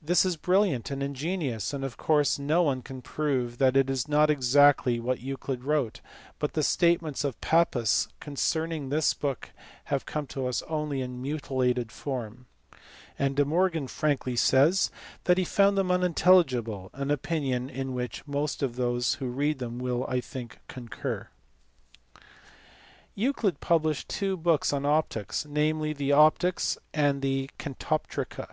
This 0.00 0.24
is 0.24 0.36
brilliant 0.36 0.92
and 0.92 1.02
ingenious, 1.02 1.72
and 1.74 1.82
of 1.84 1.96
course 1.96 2.38
no 2.38 2.62
one 2.62 2.82
can 2.82 3.02
prove 3.02 3.58
that 3.58 3.76
it 3.76 3.90
is 3.90 4.06
not 4.06 4.30
exactly 4.30 5.00
what 5.00 5.18
Euclid 5.22 5.64
wrote, 5.64 6.00
but 6.38 6.52
the 6.52 6.62
statements 6.62 7.24
of 7.24 7.40
Pappus 7.40 8.06
con 8.20 8.36
cerning 8.36 8.90
this 8.90 9.12
book 9.12 9.50
have 9.86 10.06
come 10.06 10.28
to 10.28 10.46
us 10.46 10.62
only 10.68 11.00
in 11.00 11.10
a 11.10 11.18
mutilated 11.18 11.90
form, 11.90 12.46
and 13.18 13.34
De 13.34 13.44
Morgan 13.44 13.88
frankly 13.88 14.36
says 14.36 14.92
that 15.24 15.36
he 15.36 15.42
found 15.44 15.76
them 15.76 15.90
unintelligible, 15.90 16.90
an 16.94 17.10
opinion 17.10 17.68
in 17.68 17.92
which 17.92 18.24
most 18.28 18.62
of 18.62 18.76
those 18.76 19.14
who 19.14 19.26
read 19.26 19.58
them 19.58 19.80
will, 19.80 20.06
I 20.06 20.20
think, 20.20 20.60
concur. 20.68 21.26
Euclid 23.16 23.58
published 23.58 24.08
two 24.08 24.36
books 24.36 24.72
on 24.72 24.86
optics, 24.86 25.44
namely 25.44 25.92
the 25.92 26.12
Optics 26.12 26.78
and 26.92 27.20
the 27.20 27.50
Catoptrica. 27.58 28.50